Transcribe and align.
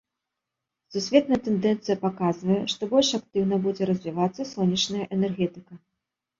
Сусветная 0.95 1.39
тэндэнцыя 1.47 1.97
паказвае, 2.07 2.59
што 2.75 2.81
больш 2.95 3.09
актыўна 3.21 3.55
будзе 3.69 3.83
развівацца 3.93 4.51
сонечная 4.55 5.05
энергетыка. 5.21 5.73